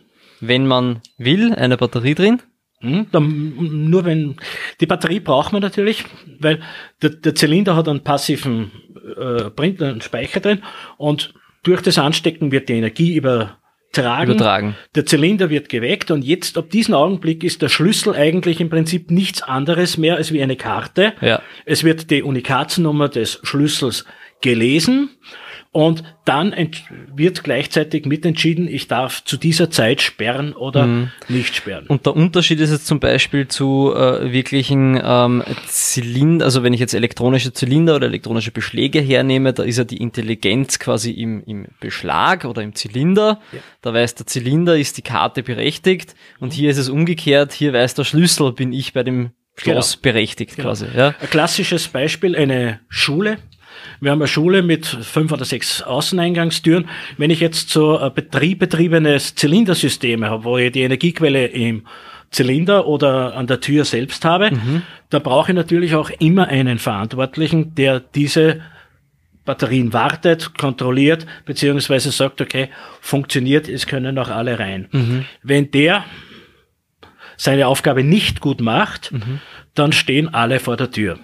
wenn 0.40 0.66
man 0.66 1.00
will, 1.18 1.54
eine 1.54 1.76
Batterie 1.76 2.14
drin. 2.14 2.42
Hm, 2.80 3.06
dann, 3.12 3.54
nur 3.90 4.04
wenn 4.04 4.36
die 4.80 4.86
Batterie 4.86 5.20
braucht 5.20 5.52
man 5.52 5.62
natürlich, 5.62 6.04
weil 6.40 6.60
der, 7.00 7.10
der 7.10 7.34
Zylinder 7.34 7.76
hat 7.76 7.88
einen 7.88 8.02
passiven 8.02 8.72
äh, 9.16 9.50
bringt 9.50 9.82
einen 9.82 10.00
Speicher 10.00 10.40
drin 10.40 10.62
und 10.96 11.32
durch 11.62 11.80
das 11.80 11.98
Anstecken 11.98 12.50
wird 12.50 12.68
die 12.68 12.74
Energie 12.74 13.14
übertragen. 13.92 14.30
Übertragen. 14.32 14.76
Der 14.94 15.06
Zylinder 15.06 15.50
wird 15.50 15.68
geweckt 15.68 16.10
und 16.10 16.24
jetzt 16.24 16.56
ab 16.58 16.70
diesem 16.70 16.94
Augenblick 16.94 17.44
ist 17.44 17.62
der 17.62 17.68
Schlüssel 17.68 18.14
eigentlich 18.14 18.60
im 18.60 18.70
Prinzip 18.70 19.10
nichts 19.10 19.42
anderes 19.42 19.98
mehr 19.98 20.16
als 20.16 20.32
wie 20.32 20.42
eine 20.42 20.56
Karte. 20.56 21.12
Ja. 21.20 21.42
Es 21.64 21.84
wird 21.84 22.10
die 22.10 22.22
Unikatsnummer 22.22 23.08
des 23.08 23.40
Schlüssels 23.42 24.04
gelesen 24.40 25.10
und 25.72 26.04
dann 26.26 26.54
wird 27.14 27.42
gleichzeitig 27.44 28.04
mitentschieden, 28.04 28.68
ich 28.68 28.88
darf 28.88 29.24
zu 29.24 29.38
dieser 29.38 29.70
Zeit 29.70 30.02
sperren 30.02 30.52
oder 30.52 31.08
nicht 31.28 31.56
sperren. 31.56 31.86
Und 31.86 32.04
der 32.04 32.14
Unterschied 32.14 32.60
ist 32.60 32.70
jetzt 32.70 32.86
zum 32.86 33.00
Beispiel 33.00 33.48
zu 33.48 33.92
äh, 33.94 34.30
wirklichen 34.32 35.00
ähm, 35.02 35.42
Zylinder, 35.66 36.44
also 36.44 36.62
wenn 36.62 36.74
ich 36.74 36.80
jetzt 36.80 36.92
elektronische 36.92 37.54
Zylinder 37.54 37.96
oder 37.96 38.06
elektronische 38.06 38.50
Beschläge 38.50 39.00
hernehme, 39.00 39.54
da 39.54 39.62
ist 39.62 39.78
ja 39.78 39.84
die 39.84 39.96
Intelligenz 39.96 40.78
quasi 40.78 41.10
im, 41.10 41.42
im 41.44 41.66
Beschlag 41.80 42.44
oder 42.44 42.62
im 42.62 42.74
Zylinder. 42.74 43.40
Da 43.80 43.94
weiß 43.94 44.14
der 44.16 44.26
Zylinder, 44.26 44.76
ist 44.76 44.98
die 44.98 45.02
Karte 45.02 45.42
berechtigt 45.42 46.14
und 46.38 46.52
hier 46.52 46.70
ist 46.70 46.78
es 46.78 46.90
umgekehrt, 46.90 47.52
hier 47.54 47.72
weiß 47.72 47.94
der 47.94 48.04
Schlüssel, 48.04 48.52
bin 48.52 48.74
ich 48.74 48.92
bei 48.92 49.02
dem 49.04 49.30
Schloss 49.56 49.92
Genau. 49.92 50.02
berechtigt 50.02 50.56
quasi. 50.56 50.86
Ja? 50.94 51.14
Ein 51.20 51.30
klassisches 51.30 51.88
Beispiel, 51.88 52.36
eine 52.36 52.80
Schule. 52.88 53.38
Wir 54.00 54.10
haben 54.10 54.20
eine 54.20 54.28
Schule 54.28 54.62
mit 54.62 54.86
fünf 54.86 55.32
oder 55.32 55.44
sechs 55.44 55.82
Außeneingangstüren. 55.82 56.88
Wenn 57.18 57.30
ich 57.30 57.40
jetzt 57.40 57.70
so 57.70 57.98
ein 57.98 58.12
betriebbetriebenes 58.14 59.34
Zylindersystem 59.34 60.24
habe, 60.24 60.44
wo 60.44 60.58
ich 60.58 60.72
die 60.72 60.82
Energiequelle 60.82 61.46
im 61.46 61.86
Zylinder 62.30 62.86
oder 62.86 63.36
an 63.36 63.46
der 63.46 63.60
Tür 63.60 63.84
selbst 63.84 64.24
habe, 64.24 64.50
da 65.10 65.18
brauche 65.18 65.52
ich 65.52 65.54
natürlich 65.54 65.94
auch 65.94 66.10
immer 66.18 66.48
einen 66.48 66.78
Verantwortlichen, 66.78 67.74
der 67.74 68.00
diese 68.00 68.60
Batterien 69.44 69.92
wartet, 69.92 70.56
kontrolliert, 70.56 71.26
beziehungsweise 71.44 72.10
sagt, 72.10 72.40
okay, 72.40 72.68
funktioniert, 73.00 73.68
es 73.68 73.86
können 73.86 74.18
auch 74.18 74.28
alle 74.28 74.58
rein. 74.58 74.88
Wenn 75.42 75.70
der 75.70 76.04
seine 77.36 77.66
Aufgabe 77.66 78.04
nicht 78.04 78.40
gut 78.40 78.60
macht, 78.60 79.12
dann 79.74 79.92
stehen 79.92 80.32
alle 80.32 80.60
vor 80.60 80.76
der 80.76 80.90
Tür. 80.90 81.18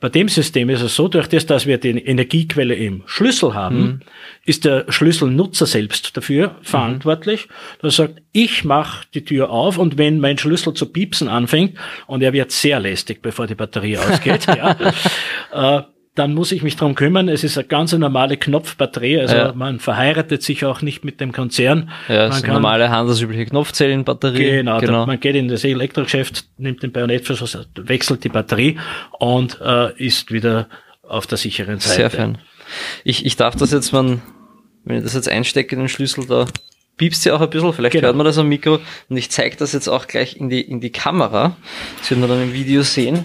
Bei 0.00 0.08
dem 0.08 0.28
System 0.28 0.70
ist 0.70 0.80
es 0.80 0.94
so, 0.94 1.08
durch 1.08 1.26
das, 1.26 1.44
dass 1.46 1.66
wir 1.66 1.78
die 1.78 1.90
Energiequelle 1.90 2.74
im 2.74 3.02
Schlüssel 3.06 3.54
haben, 3.54 4.00
ist 4.44 4.64
der 4.64 4.86
Schlüsselnutzer 4.88 5.66
selbst 5.66 6.16
dafür 6.16 6.56
verantwortlich. 6.62 7.48
Der 7.82 7.90
sagt, 7.90 8.22
ich 8.32 8.64
mache 8.64 9.06
die 9.12 9.24
Tür 9.24 9.50
auf 9.50 9.78
und 9.78 9.98
wenn 9.98 10.20
mein 10.20 10.38
Schlüssel 10.38 10.74
zu 10.74 10.86
piepsen 10.86 11.28
anfängt, 11.28 11.76
und 12.06 12.22
er 12.22 12.32
wird 12.32 12.52
sehr 12.52 12.80
lästig, 12.80 13.20
bevor 13.22 13.46
die 13.46 13.54
Batterie 13.54 13.98
ausgeht, 13.98 14.46
ja, 14.46 14.76
äh, 15.52 15.82
dann 16.18 16.34
muss 16.34 16.52
ich 16.52 16.62
mich 16.62 16.76
drum 16.76 16.94
kümmern. 16.94 17.28
Es 17.28 17.44
ist 17.44 17.56
eine 17.56 17.66
ganz 17.66 17.92
normale 17.92 18.36
Knopfbatterie, 18.36 19.20
also 19.20 19.36
Ja. 19.36 19.52
man 19.54 19.78
verheiratet 19.80 20.42
sich 20.42 20.64
auch 20.64 20.82
nicht 20.82 21.04
mit 21.04 21.20
dem 21.20 21.32
Konzern. 21.32 21.90
Ja, 22.08 22.16
man 22.16 22.28
das 22.30 22.40
sind 22.40 22.48
normale 22.52 22.90
handelsübliche 22.90 23.46
Knopfzellenbatterie. 23.46 24.50
Genau, 24.58 24.80
Da, 24.80 25.06
man 25.06 25.20
geht 25.20 25.36
in 25.36 25.48
das 25.48 25.64
Elektrogeschäft, 25.64 26.46
nimmt 26.58 26.82
den 26.82 26.92
Bajonettverschluss, 26.92 27.56
wechselt 27.76 28.24
die 28.24 28.28
Batterie 28.28 28.78
und 29.18 29.60
äh, 29.60 29.92
ist 29.96 30.32
wieder 30.32 30.68
auf 31.02 31.26
der 31.26 31.38
sicheren 31.38 31.78
Seite. 31.80 31.96
Sehr 31.96 32.10
fein. 32.10 32.38
Ich, 33.04 33.24
ich 33.24 33.36
darf 33.36 33.56
das 33.56 33.70
jetzt, 33.72 33.92
man, 33.92 34.20
wenn 34.84 34.98
ich 34.98 35.02
das 35.04 35.14
jetzt 35.14 35.28
einstecke, 35.28 35.74
den 35.76 35.88
Schlüssel, 35.88 36.26
da 36.26 36.46
piepst 36.98 37.24
ja 37.24 37.34
auch 37.36 37.40
ein 37.40 37.48
bisschen, 37.48 37.72
vielleicht 37.72 37.92
Genau. 37.94 38.06
hört 38.08 38.16
man 38.16 38.26
das 38.26 38.36
am 38.38 38.48
Mikro. 38.48 38.78
Und 39.08 39.16
ich 39.16 39.30
zeige 39.30 39.56
das 39.56 39.72
jetzt 39.72 39.88
auch 39.88 40.06
gleich 40.06 40.36
in 40.36 40.48
die, 40.50 40.60
in 40.60 40.80
die 40.80 40.90
Kamera. 40.90 41.56
Das 42.00 42.10
wird 42.10 42.20
man 42.20 42.28
dann 42.28 42.42
im 42.42 42.52
Video 42.52 42.82
sehen. 42.82 43.24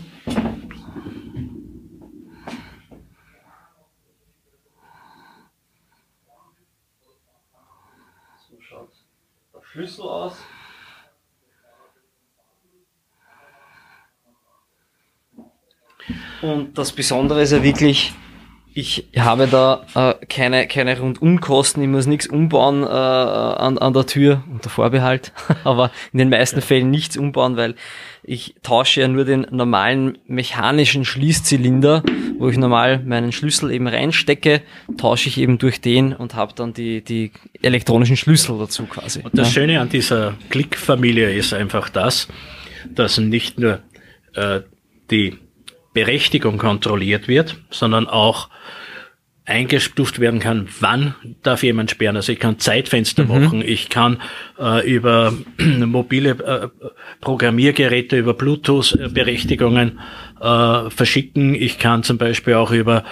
So 8.48 8.60
schaut 8.62 8.92
der 9.54 9.64
Schlüssel 9.64 10.04
aus. 10.04 10.38
Und 16.42 16.78
das 16.78 16.92
Besondere 16.92 17.42
ist 17.42 17.52
ja 17.52 17.64
wirklich, 17.64 18.14
Ich 18.76 19.06
habe 19.16 19.48
da 19.48 19.86
äh, 19.94 20.26
keine, 20.26 20.68
keine 20.68 20.98
Rundumkosten, 20.98 21.84
ich 21.84 21.90
muss 21.90 22.08
nichts 22.08 22.26
umbauen 22.26 22.82
äh, 22.82 22.88
an, 22.88 23.78
an 23.78 23.94
der 23.94 24.08
Tür, 24.08 24.44
unter 24.52 24.72
Vorbehalt, 24.72 25.32
aber 25.64 25.92
in 26.12 26.18
den 26.18 26.30
meisten 26.30 26.60
ja. 26.60 26.66
Fällen 26.66 26.90
nichts 26.90 27.16
umbauen, 27.16 27.56
weil 27.56 27.76
ich 28.24 28.56
tausche 28.64 29.02
ja 29.02 29.08
nur 29.08 29.26
den 29.26 29.46
normalen 29.52 30.18
mechanischen 30.26 31.06
Schließzylinder, 31.06 32.02
wo 32.40 32.50
ich 32.50 32.58
normal 32.58 32.98
meinen 33.06 33.32
Schlüssel 33.32 33.70
eben 33.70 33.88
reinstecke, 33.88 34.64
tausche 34.98 35.30
ich 35.30 35.38
eben 35.38 35.60
durch 35.60 35.80
den 35.80 36.14
und 36.14 36.34
habe 36.34 36.54
dann 36.56 36.74
die, 36.74 37.02
die 37.04 37.32
elektronischen 37.62 38.18
Schlüssel 38.18 38.58
dazu 38.58 38.86
quasi. 38.86 39.22
Und 39.22 39.38
das 39.38 39.50
ja. 39.50 39.62
Schöne 39.62 39.82
an 39.82 39.90
dieser 39.90 40.34
Klickfamilie 40.50 41.32
ist 41.32 41.54
einfach 41.54 41.90
das, 41.90 42.28
dass 42.90 43.20
nicht 43.20 43.60
nur 43.60 43.82
äh, 44.34 44.62
die 45.12 45.38
Berechtigung 45.94 46.58
kontrolliert 46.58 47.28
wird, 47.28 47.58
sondern 47.70 48.08
auch 48.08 48.50
eingestuft 49.46 50.20
werden 50.20 50.40
kann, 50.40 50.70
wann 50.80 51.16
darf 51.44 51.64
jemand 51.64 51.92
sperren. 51.92 52.16
Also 52.16 52.32
ich 52.32 52.40
kann 52.40 52.60
Zeitfenster 52.60 53.24
mhm. 53.26 53.30
machen, 53.30 53.62
ich 53.62 53.90
kann 53.90 54.22
äh, 54.58 54.90
über 54.90 55.34
mobile 55.58 56.30
äh, 56.30 56.70
Programmiergeräte, 57.20 58.18
über 58.18 58.36
Bluetooth-Berechtigungen 58.36 60.00
äh, 60.40 60.90
verschicken. 60.90 61.56
Ich 61.56 61.78
kann 61.78 62.04
zum 62.04 62.18
Beispiel 62.18 62.54
auch 62.54 62.72
über 62.72 63.04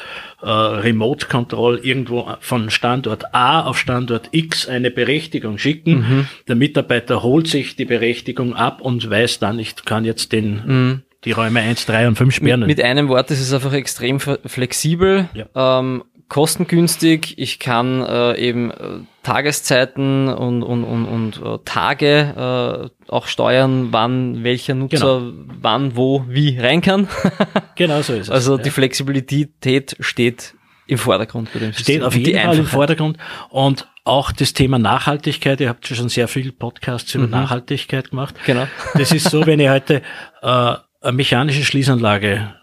äh, 0.42 0.48
Remote 0.50 1.28
Control 1.28 1.80
irgendwo 1.80 2.30
von 2.40 2.70
Standort 2.70 3.36
A 3.36 3.66
auf 3.66 3.78
Standort 3.78 4.30
X 4.32 4.70
eine 4.70 4.90
Berechtigung 4.90 5.58
schicken. 5.58 5.96
Mhm. 5.96 6.28
Der 6.48 6.56
Mitarbeiter 6.56 7.24
holt 7.24 7.48
sich 7.48 7.76
die 7.76 7.86
Berechtigung 7.86 8.56
ab 8.56 8.80
und 8.80 9.10
weiß 9.10 9.40
dann, 9.40 9.60
ich 9.60 9.76
kann 9.84 10.06
jetzt 10.06 10.32
den 10.32 10.62
mhm 10.66 11.02
die 11.24 11.32
Räume 11.32 11.60
1, 11.60 11.86
3 11.86 12.08
und 12.08 12.18
5 12.18 12.36
sperren. 12.36 12.62
Mit, 12.62 12.78
mit 12.78 12.82
einem 12.82 13.08
Wort, 13.10 13.32
es 13.32 13.40
ist 13.40 13.54
einfach 13.54 13.74
extrem 13.74 14.20
flexibel. 14.20 15.30
Ja. 15.34 15.80
Ähm, 15.80 16.04
kostengünstig. 16.32 17.38
Ich 17.38 17.60
kann 17.60 18.02
äh, 18.02 18.38
eben 18.38 18.72
äh, 18.72 18.76
Tageszeiten 19.22 20.30
und, 20.30 20.64
und, 20.64 20.86
und, 20.86 21.06
und 21.06 21.42
äh, 21.44 21.58
Tage 21.66 22.90
äh, 23.10 23.12
auch 23.12 23.28
steuern, 23.28 23.90
wann 23.92 24.42
welcher 24.44 24.74
Nutzer 24.74 25.20
genau. 25.20 25.34
wann, 25.62 25.98
wo, 25.98 26.24
wie 26.30 26.58
rein 26.58 26.80
kann. 26.82 27.10
genau 27.76 28.02
so 28.02 28.14
ist 28.14 28.28
es. 28.28 28.30
Also 28.30 28.56
ja. 28.56 28.64
die 28.64 28.70
Flexibilität 28.70 29.98
steht 30.00 30.56
im 30.88 30.98
Vordergrund 30.98 31.52
bei 31.54 31.60
dem 31.60 31.74
System. 31.74 31.96
Steht 31.96 32.04
auf 32.04 32.16
jeden 32.16 32.40
Fall 32.40 32.58
im 32.58 32.66
Vordergrund 32.66 33.18
und 33.50 33.88
auch 34.06 34.32
das 34.32 34.54
Thema 34.54 34.80
Nachhaltigkeit. 34.80 35.60
Ihr 35.60 35.68
habt 35.68 35.86
schon 35.86 36.08
sehr 36.08 36.30
viel 36.30 36.54
Podcasts 36.54 37.14
über 37.14 37.26
mhm. 37.26 37.32
Nachhaltigkeit 37.32 38.12
gemacht. 38.12 38.36
Genau. 38.46 38.68
Das 38.94 39.12
ist 39.12 39.30
so, 39.30 39.46
wenn 39.46 39.60
ihr 39.60 39.72
heute 39.72 40.02
äh, 40.42 40.76
eine 41.02 41.14
mechanische 41.14 41.64
Schließanlage 41.64 42.54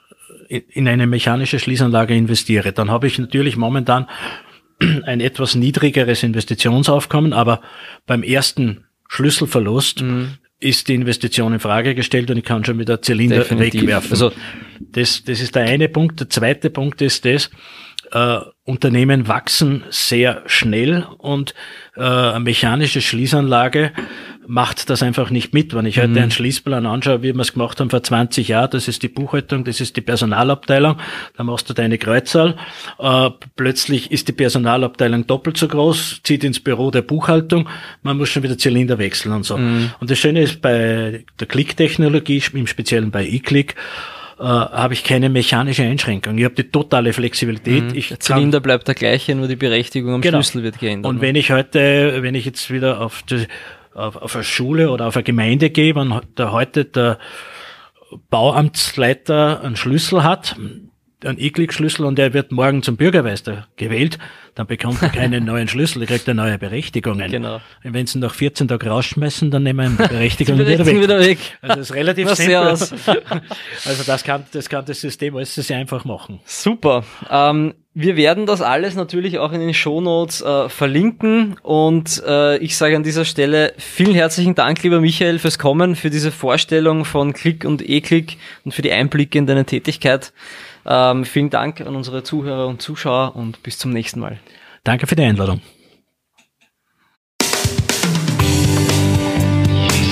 in 0.49 0.89
eine 0.89 1.07
mechanische 1.07 1.59
Schließanlage 1.59 2.15
investiere, 2.15 2.73
dann 2.73 2.91
habe 2.91 3.07
ich 3.07 3.19
natürlich 3.19 3.57
momentan 3.57 4.07
ein 5.05 5.21
etwas 5.21 5.55
niedrigeres 5.55 6.23
Investitionsaufkommen, 6.23 7.33
aber 7.33 7.61
beim 8.07 8.23
ersten 8.23 8.85
Schlüsselverlust 9.09 10.03
mhm. 10.03 10.39
ist 10.59 10.89
die 10.89 10.95
Investition 10.95 11.53
in 11.53 11.61
Frage 11.61 11.95
gestellt 11.95 12.31
und 12.31 12.39
ich 12.39 12.45
kann 12.45 12.65
schon 12.65 12.79
wieder 12.79 13.03
Zylinder 13.03 13.39
Definitiv. 13.39 13.83
wegwerfen. 13.83 14.11
Also 14.11 14.33
das, 14.81 15.25
das 15.25 15.41
ist 15.41 15.55
der 15.55 15.65
eine 15.65 15.89
Punkt. 15.89 16.21
Der 16.21 16.31
zweite 16.31 16.71
Punkt 16.71 17.03
ist 17.03 17.25
das, 17.25 17.51
äh, 18.13 18.39
Unternehmen 18.65 19.29
wachsen 19.29 19.85
sehr 19.91 20.43
schnell 20.47 21.07
und 21.19 21.55
äh, 21.97 22.03
eine 22.03 22.41
mechanische 22.41 23.01
Schließanlage 23.01 23.93
macht 24.49 24.89
das 24.89 25.03
einfach 25.03 25.31
nicht 25.31 25.53
mit. 25.53 25.75
Wenn 25.75 25.87
ich 25.87 25.99
heute 25.99 26.09
mhm. 26.09 26.19
einen 26.19 26.31
Schließplan 26.31 26.87
anschaue, 26.87 27.23
wie 27.23 27.35
wir 27.35 27.41
es 27.41 27.53
gemacht 27.53 27.79
haben 27.79 27.91
vor 27.91 28.03
20 28.03 28.49
Jahren, 28.49 28.71
das 28.71 28.89
ist 28.89 29.03
die 29.03 29.09
Buchhaltung, 29.09 29.63
das 29.65 29.81
ist 29.81 29.97
die 29.97 30.01
Personalabteilung, 30.01 30.97
da 31.37 31.45
machst 31.45 31.69
du 31.69 31.75
deine 31.75 31.99
Kreuzzahl. 31.99 32.57
Äh, 32.99 33.31
plötzlich 33.57 34.11
ist 34.11 34.27
die 34.27 34.33
Personalabteilung 34.33 35.27
doppelt 35.27 35.59
so 35.59 35.69
groß, 35.69 36.23
zieht 36.25 36.45
ins 36.45 36.61
Büro 36.61 36.91
der 36.91 37.03
Buchhaltung, 37.03 37.69
man 38.03 38.17
muss 38.17 38.31
schon 38.31 38.43
wieder 38.43 38.57
Zylinder 38.57 38.99
wechseln 38.99 39.33
und 39.33 39.45
so. 39.45 39.59
Mhm. 39.59 39.91
Und 40.01 40.11
das 40.11 40.19
Schöne 40.19 40.41
ist 40.41 40.63
bei 40.63 41.25
der 41.39 41.47
Klick-Technologie, 41.47 42.43
im 42.55 42.67
Speziellen 42.67 43.11
bei 43.11 43.27
eClick, 43.27 43.75
äh, 44.39 44.45
habe 44.45 44.95
ich 44.95 45.05
keine 45.05 45.29
mechanische 45.29 45.83
Einschränkung. 45.83 46.39
Ich 46.39 46.45
habe 46.45 46.55
die 46.55 46.71
totale 46.71 47.13
Flexibilität. 47.13 47.85
Mhm. 47.85 47.99
Ich 47.99 48.09
der 48.09 48.21
Zylinder 48.21 48.61
bleibt 48.61 48.89
der 48.89 48.95
gleiche, 48.95 49.35
nur 49.35 49.49
die 49.49 49.57
Berechtigung 49.57 50.15
am 50.15 50.21
genau. 50.21 50.39
Schlüssel 50.39 50.63
wird 50.63 50.79
geändert. 50.79 51.11
Und 51.11 51.17
ne? 51.17 51.23
wenn 51.23 51.35
ich 51.35 51.51
heute, 51.51 52.23
wenn 52.23 52.35
ich 52.35 52.45
jetzt 52.45 52.71
wieder 52.71 53.01
auf 53.01 53.23
die, 53.23 53.47
auf, 53.99 54.17
auf 54.17 54.35
eine 54.35 54.45
Schule 54.45 54.91
oder 54.91 55.07
auf 55.07 55.17
eine 55.17 55.25
Gemeinde 55.25 55.71
gehe, 55.71 55.95
wenn 55.95 56.21
da 56.35 56.53
heute 56.53 56.85
der 56.85 57.19
Bauamtsleiter 58.31 59.63
einen 59.63 59.77
Schlüssel 59.77 60.23
hat, 60.23 60.57
einen 61.25 61.39
E-Click-Schlüssel 61.39 62.05
und 62.05 62.19
er 62.19 62.33
wird 62.33 62.53
morgen 62.53 62.83
zum 62.83 62.97
Bürgermeister 62.97 63.67
gewählt, 63.77 64.19
dann 64.55 64.67
bekommt 64.67 65.03
er 65.03 65.09
keinen 65.09 65.45
neuen 65.47 65.67
Schlüssel, 65.67 66.03
er 66.03 66.07
kriegt 66.07 66.29
eine 66.29 66.41
neue 66.41 66.59
Berechtigungen. 66.59 67.31
Genau. 67.31 67.57
Und 67.83 67.93
wenn 67.93 68.07
sie 68.07 68.19
ihn 68.19 68.21
nach 68.21 68.35
14 68.35 68.69
Tagen 68.69 68.89
rausschmeißen, 68.89 69.51
dann 69.51 69.65
nehmen 69.65 69.99
wir 69.99 70.07
die 70.07 70.15
Berechtigung 70.15 70.59
wieder, 70.59 70.87
weg. 70.87 71.01
wieder 71.01 71.19
weg. 71.19 71.39
Also 71.61 71.77
das 71.77 71.91
ist 71.91 71.97
relativ 71.97 72.29
simpel. 72.35 72.57
also 73.85 74.03
das 74.07 74.23
kann, 74.23 74.45
das 74.53 74.69
kann 74.69 74.85
das 74.85 75.01
System 75.01 75.37
alles 75.37 75.55
sehr 75.55 75.77
einfach 75.77 76.05
machen. 76.05 76.41
Super. 76.45 77.05
Ähm, 77.29 77.75
wir 78.01 78.17
werden 78.17 78.47
das 78.47 78.63
alles 78.63 78.95
natürlich 78.95 79.39
auch 79.39 79.51
in 79.51 79.59
den 79.59 79.75
Shownotes 79.75 80.41
äh, 80.41 80.69
verlinken 80.69 81.57
und 81.65 82.23
äh, 82.25 82.57
ich 82.59 82.77
sage 82.77 82.95
an 82.95 83.03
dieser 83.03 83.25
Stelle 83.25 83.73
vielen 83.77 84.15
herzlichen 84.15 84.55
Dank, 84.55 84.81
lieber 84.85 85.01
Michael, 85.01 85.41
fürs 85.41 85.59
Kommen, 85.59 85.97
für 85.97 86.09
diese 86.09 86.31
Vorstellung 86.31 87.05
von 87.05 87.33
Klick 87.33 87.65
und 87.65 87.83
E-Klick 87.89 88.37
und 88.65 88.73
für 88.73 88.83
die 88.83 88.93
Einblicke 88.93 89.37
in 89.37 89.47
deine 89.47 89.65
Tätigkeit. 89.65 90.33
Ähm, 90.87 91.25
vielen 91.25 91.51
Dank 91.51 91.81
an 91.81 91.97
unsere 91.97 92.23
Zuhörer 92.23 92.69
und 92.69 92.81
Zuschauer 92.81 93.35
und 93.35 93.65
bis 93.65 93.79
zum 93.79 93.91
nächsten 93.91 94.21
Mal. 94.21 94.39
Danke 94.85 95.09
für 95.09 95.17
die 95.17 95.25
Einladung. 95.25 95.61